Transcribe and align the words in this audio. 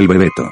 El 0.00 0.08
Bebeto. 0.08 0.50